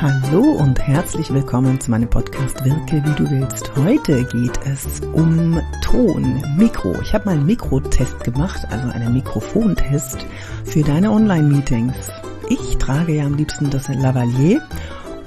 Hallo 0.00 0.42
und 0.42 0.80
herzlich 0.80 1.32
willkommen 1.32 1.80
zu 1.80 1.90
meinem 1.90 2.10
Podcast 2.10 2.64
Wirke 2.64 3.02
wie 3.04 3.14
du 3.14 3.30
willst. 3.30 3.70
Heute 3.76 4.24
geht 4.24 4.58
es 4.66 5.00
um 5.12 5.60
Ton, 5.82 6.42
Mikro. 6.56 7.00
Ich 7.00 7.14
habe 7.14 7.26
mal 7.26 7.32
einen 7.32 7.46
Mikrotest 7.46 8.24
gemacht, 8.24 8.66
also 8.70 8.88
einen 8.88 9.12
Mikrofontest 9.12 10.26
für 10.64 10.82
deine 10.82 11.12
Online-Meetings. 11.12 11.94
Ich 12.48 12.76
trage 12.78 13.14
ja 13.14 13.24
am 13.24 13.34
liebsten 13.34 13.70
das 13.70 13.88
Lavalier 13.88 14.62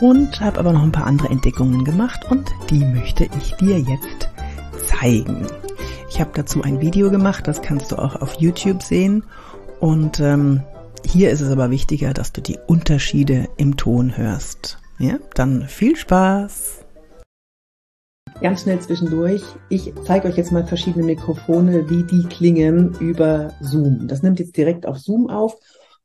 und 0.02 0.40
habe 0.42 0.60
aber 0.60 0.74
noch 0.74 0.84
ein 0.84 0.92
paar 0.92 1.08
andere 1.08 1.30
Entdeckungen 1.30 1.86
gemacht 1.86 2.26
und 2.30 2.52
die 2.70 2.84
möchte 2.84 3.30
ich 3.38 3.54
dir 3.56 3.80
jetzt 3.80 4.30
zeigen. 4.86 5.48
Ich 6.10 6.20
habe 6.20 6.32
dazu 6.34 6.62
ein 6.62 6.82
Video 6.82 7.10
gemacht, 7.10 7.48
das 7.48 7.62
kannst 7.62 7.94
du 7.94 7.96
auch 7.96 8.22
auf 8.22 8.34
YouTube 8.36 8.84
sehen 8.84 9.24
und 9.80 10.20
ähm, 10.20 10.62
hier 11.06 11.30
ist 11.30 11.42
es 11.42 11.52
aber 11.52 11.70
wichtiger, 11.72 12.14
dass 12.14 12.34
du 12.34 12.42
die 12.42 12.58
Unterschiede 12.68 13.48
im 13.58 13.78
Ton 13.78 14.18
hörst. 14.18 14.80
Ja, 15.00 15.20
dann 15.36 15.64
viel 15.64 15.96
Spaß! 15.96 16.86
Ganz 18.42 18.62
schnell 18.62 18.80
zwischendurch. 18.80 19.42
Ich 19.70 19.94
zeige 20.06 20.28
euch 20.28 20.38
jetzt 20.38 20.52
mal 20.52 20.66
verschiedene 20.66 21.06
Mikrofone, 21.06 21.90
wie 21.90 22.04
die 22.04 22.24
klingen 22.28 22.96
über 23.00 23.54
Zoom. 23.62 24.08
Das 24.08 24.22
nimmt 24.22 24.40
jetzt 24.40 24.56
direkt 24.56 24.86
auf 24.86 25.00
Zoom 25.00 25.28
auf. 25.30 25.56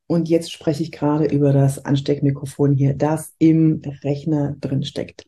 Und 0.06 0.28
jetzt 0.28 0.50
spreche 0.50 0.82
ich 0.82 0.92
gerade 0.92 1.26
über 1.26 1.52
das 1.52 1.84
Ansteckmikrofon 1.84 2.72
hier, 2.72 2.94
das 2.94 3.34
im 3.38 3.82
Rechner 4.02 4.56
drin 4.60 4.82
steckt. 4.82 5.26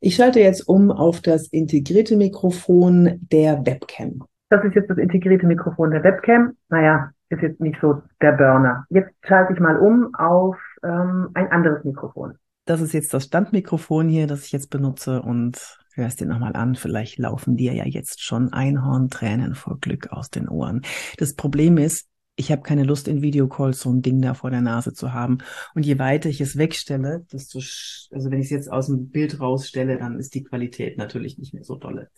Ich 0.00 0.14
schalte 0.14 0.40
jetzt 0.40 0.68
um 0.68 0.90
auf 0.90 1.20
das 1.20 1.48
integrierte 1.48 2.16
Mikrofon 2.16 3.18
der 3.30 3.66
Webcam. 3.66 4.24
Das 4.48 4.64
ist 4.64 4.74
jetzt 4.74 4.88
das 4.88 4.98
integrierte 4.98 5.46
Mikrofon 5.46 5.90
der 5.90 6.02
Webcam. 6.02 6.56
Naja, 6.68 7.10
ist 7.30 7.42
jetzt 7.42 7.60
nicht 7.60 7.78
so 7.80 8.02
der 8.20 8.32
Burner. 8.32 8.86
Jetzt 8.90 9.14
schalte 9.26 9.52
ich 9.52 9.60
mal 9.60 9.78
um 9.78 10.14
auf 10.14 10.56
ähm, 10.82 11.30
ein 11.34 11.50
anderes 11.50 11.84
Mikrofon. 11.84 12.38
Das 12.64 12.80
ist 12.80 12.92
jetzt 12.92 13.14
das 13.14 13.24
Standmikrofon 13.24 14.08
hier, 14.08 14.26
das 14.26 14.44
ich 14.44 14.52
jetzt 14.52 14.70
benutze 14.70 15.22
und 15.22 15.78
hörst 15.94 16.20
dir 16.20 16.26
nochmal 16.26 16.54
an. 16.54 16.74
Vielleicht 16.74 17.18
laufen 17.18 17.56
dir 17.56 17.72
ja 17.74 17.84
jetzt 17.84 18.22
schon 18.22 18.52
Einhorntränen 18.52 19.54
vor 19.54 19.78
Glück 19.80 20.12
aus 20.12 20.30
den 20.30 20.48
Ohren. 20.48 20.82
Das 21.16 21.34
Problem 21.34 21.78
ist, 21.78 22.08
ich 22.36 22.52
habe 22.52 22.62
keine 22.62 22.84
Lust 22.84 23.08
in 23.08 23.20
Videocalls 23.20 23.80
so 23.80 23.90
ein 23.90 24.00
Ding 24.00 24.22
da 24.22 24.32
vor 24.32 24.50
der 24.50 24.60
Nase 24.60 24.92
zu 24.92 25.12
haben. 25.12 25.38
Und 25.74 25.84
je 25.84 25.98
weiter 25.98 26.28
ich 26.28 26.40
es 26.40 26.56
wegstelle, 26.56 27.26
desto, 27.32 27.58
also 27.58 28.30
wenn 28.30 28.38
ich 28.38 28.46
es 28.46 28.50
jetzt 28.50 28.70
aus 28.70 28.86
dem 28.86 29.10
Bild 29.10 29.40
rausstelle, 29.40 29.98
dann 29.98 30.18
ist 30.18 30.34
die 30.34 30.44
Qualität 30.44 30.98
natürlich 30.98 31.36
nicht 31.38 31.52
mehr 31.52 31.64
so 31.64 31.74
dolle. 31.74 32.10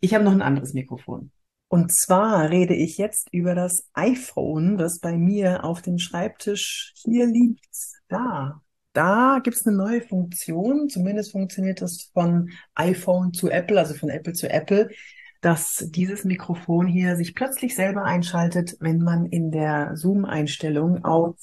Ich 0.00 0.14
habe 0.14 0.24
noch 0.24 0.32
ein 0.32 0.42
anderes 0.42 0.72
Mikrofon. 0.72 1.30
Und 1.68 1.94
zwar 1.94 2.50
rede 2.50 2.74
ich 2.74 2.96
jetzt 2.96 3.28
über 3.30 3.54
das 3.54 3.86
iPhone, 3.92 4.78
das 4.78 5.00
bei 5.00 5.16
mir 5.18 5.64
auf 5.64 5.82
dem 5.82 5.98
Schreibtisch 5.98 6.94
hier 6.96 7.26
liegt. 7.26 7.68
Da. 8.08 8.62
Da 8.94 9.40
gibt's 9.42 9.66
eine 9.66 9.76
neue 9.76 10.00
Funktion, 10.00 10.88
zumindest 10.88 11.32
funktioniert 11.32 11.82
das 11.82 12.10
von 12.14 12.50
iPhone 12.74 13.32
zu 13.32 13.50
Apple, 13.50 13.78
also 13.78 13.94
von 13.94 14.08
Apple 14.08 14.32
zu 14.32 14.50
Apple, 14.50 14.88
dass 15.40 15.86
dieses 15.90 16.24
Mikrofon 16.24 16.86
hier 16.86 17.16
sich 17.16 17.34
plötzlich 17.34 17.76
selber 17.76 18.04
einschaltet, 18.04 18.76
wenn 18.80 18.98
man 19.00 19.26
in 19.26 19.52
der 19.52 19.94
Zoom-Einstellung 19.94 21.04
auf 21.04 21.36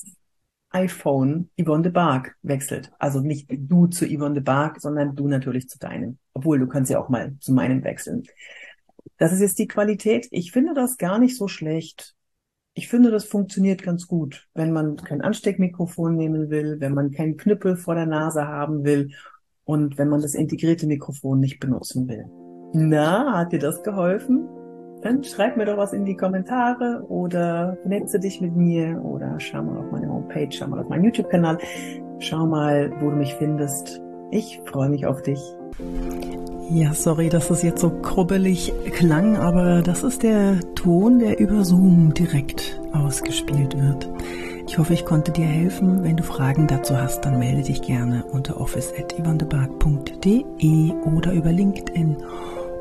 iPhone 0.71 1.49
Yvonne 1.57 1.83
de 1.83 1.91
Barg 1.93 2.35
wechselt. 2.41 2.91
Also 2.99 3.21
nicht 3.21 3.47
du 3.49 3.87
zu 3.87 4.05
Yvonne 4.05 4.35
de 4.35 4.43
Barg, 4.43 4.81
sondern 4.81 5.15
du 5.15 5.27
natürlich 5.29 5.69
zu 5.69 5.79
deinem. 5.79 6.17
Obwohl, 6.33 6.59
du 6.59 6.67
kannst 6.67 6.91
ja 6.91 6.99
auch 6.99 7.07
mal 7.07 7.35
zu 7.39 7.53
meinem 7.53 7.83
wechseln. 7.83 8.23
Das 9.17 9.31
ist 9.31 9.41
jetzt 9.41 9.59
die 9.59 9.67
Qualität. 9.67 10.27
Ich 10.31 10.51
finde 10.51 10.73
das 10.73 10.97
gar 10.97 11.19
nicht 11.19 11.37
so 11.37 11.47
schlecht. 11.47 12.15
Ich 12.73 12.89
finde, 12.89 13.09
das 13.09 13.23
funktioniert 13.23 13.83
ganz 13.83 14.05
gut, 14.05 14.49
wenn 14.53 14.73
man 14.73 14.97
kein 14.97 15.21
Ansteckmikrofon 15.21 16.15
nehmen 16.15 16.49
will, 16.49 16.81
wenn 16.81 16.93
man 16.93 17.11
keinen 17.11 17.37
Knüppel 17.37 17.77
vor 17.77 17.95
der 17.95 18.05
Nase 18.05 18.47
haben 18.47 18.83
will 18.83 19.11
und 19.63 19.97
wenn 19.97 20.09
man 20.09 20.21
das 20.21 20.35
integrierte 20.35 20.85
Mikrofon 20.85 21.39
nicht 21.39 21.61
benutzen 21.61 22.09
will. 22.09 22.25
Na, 22.73 23.37
hat 23.37 23.53
dir 23.53 23.59
das 23.59 23.81
geholfen? 23.81 24.49
Dann 25.01 25.23
schreib 25.23 25.55
mir 25.55 25.65
doch 25.65 25.77
was 25.77 25.93
in 25.93 26.03
die 26.03 26.17
Kommentare 26.17 27.05
oder 27.07 27.77
vernetze 27.81 28.19
dich 28.19 28.41
mit 28.41 28.55
mir 28.55 29.01
oder 29.05 29.39
schau 29.39 29.63
mal 29.63 29.77
auf 29.77 29.91
meine 29.91 30.09
Homepage, 30.09 30.51
schau 30.51 30.67
mal 30.67 30.79
auf 30.79 30.89
meinen 30.89 31.05
YouTube-Kanal, 31.05 31.57
schau 32.19 32.45
mal, 32.45 32.91
wo 32.99 33.09
du 33.09 33.15
mich 33.15 33.33
findest. 33.35 34.01
Ich 34.31 34.59
freue 34.65 34.89
mich 34.89 35.05
auf 35.05 35.21
dich. 35.21 35.39
Ja, 36.69 36.93
sorry, 36.93 37.29
dass 37.29 37.49
es 37.51 37.61
jetzt 37.61 37.81
so 37.81 37.89
krubbelig 37.89 38.73
klang, 38.91 39.37
aber 39.37 39.83
das 39.83 40.03
ist 40.03 40.23
der 40.23 40.59
Ton, 40.73 41.19
der 41.19 41.39
über 41.39 41.63
Zoom 41.63 42.13
direkt 42.13 42.81
ausgespielt 42.91 43.79
wird. 43.79 44.09
Ich 44.67 44.79
hoffe, 44.79 44.93
ich 44.93 45.05
konnte 45.05 45.31
dir 45.31 45.45
helfen. 45.45 46.03
Wenn 46.03 46.17
du 46.17 46.23
Fragen 46.23 46.65
dazu 46.67 46.97
hast, 46.97 47.21
dann 47.21 47.37
melde 47.37 47.61
dich 47.61 47.83
gerne 47.83 48.23
unter 48.31 48.59
office.ivandebark.de 48.59 50.91
oder 51.15 51.33
über 51.33 51.51
LinkedIn 51.51 52.17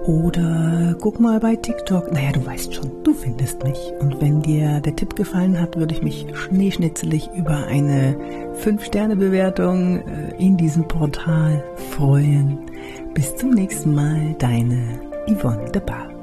oder 0.06 0.97
guck 1.01 1.19
mal 1.21 1.41
bei 1.41 1.56
TikTok. 1.56 2.12
Naja, 2.12 2.33
du 2.33 2.45
weißt 2.45 2.75
schon, 2.75 2.91
du 3.05 3.15
findest 3.15 3.65
mich. 3.65 3.78
Und 4.01 4.21
wenn 4.21 4.43
dir 4.43 4.81
der 4.81 4.97
Tipp 4.97 5.16
gefallen 5.16 5.59
hat, 5.61 5.77
würde 5.77 5.95
ich 5.95 6.03
mich 6.03 6.27
schneeschnitzelig 6.34 7.31
über 7.34 7.66
eine 7.66 8.16
5-Sterne-Bewertung 8.62 9.99
äh, 9.99 10.34
in 10.39 10.56
diesem 10.56 10.89
Portal 10.89 11.62
freuen. 11.91 12.59
Bis 13.15 13.37
zum 13.37 13.51
nächsten 13.51 13.95
Mal, 13.95 14.35
deine 14.41 15.01
Yvonne 15.29 15.71
de 15.71 15.81
Bar. 15.81 16.14